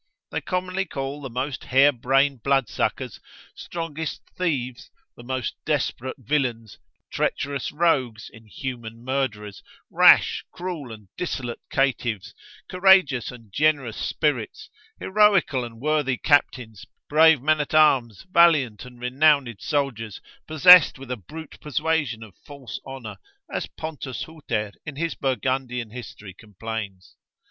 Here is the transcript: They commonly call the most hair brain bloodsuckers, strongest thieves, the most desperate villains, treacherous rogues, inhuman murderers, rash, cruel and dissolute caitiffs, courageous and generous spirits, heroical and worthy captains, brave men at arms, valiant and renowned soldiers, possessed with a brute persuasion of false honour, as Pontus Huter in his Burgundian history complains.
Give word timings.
They 0.31 0.41
commonly 0.41 0.85
call 0.85 1.21
the 1.21 1.29
most 1.29 1.65
hair 1.65 1.91
brain 1.91 2.37
bloodsuckers, 2.37 3.19
strongest 3.53 4.23
thieves, 4.35 4.89
the 5.15 5.21
most 5.23 5.53
desperate 5.63 6.17
villains, 6.17 6.79
treacherous 7.11 7.71
rogues, 7.71 8.27
inhuman 8.33 9.05
murderers, 9.05 9.61
rash, 9.91 10.43
cruel 10.51 10.91
and 10.91 11.09
dissolute 11.17 11.59
caitiffs, 11.69 12.33
courageous 12.67 13.29
and 13.29 13.53
generous 13.53 13.95
spirits, 13.95 14.71
heroical 14.99 15.63
and 15.63 15.79
worthy 15.79 16.17
captains, 16.17 16.83
brave 17.07 17.39
men 17.39 17.61
at 17.61 17.75
arms, 17.75 18.23
valiant 18.31 18.85
and 18.85 18.99
renowned 18.99 19.55
soldiers, 19.59 20.19
possessed 20.47 20.97
with 20.97 21.11
a 21.11 21.15
brute 21.15 21.59
persuasion 21.61 22.23
of 22.23 22.33
false 22.43 22.79
honour, 22.87 23.17
as 23.53 23.67
Pontus 23.67 24.23
Huter 24.25 24.71
in 24.83 24.95
his 24.95 25.13
Burgundian 25.13 25.91
history 25.91 26.33
complains. 26.33 27.15